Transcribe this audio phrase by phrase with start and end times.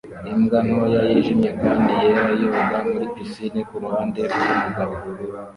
[0.33, 4.95] imbwa ntoya yijimye kandi yera yoga muri pisine kuruhande rwumugabo